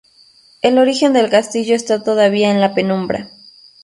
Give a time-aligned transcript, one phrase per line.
[0.63, 3.29] El origen del castillo está todavía en la penumbra.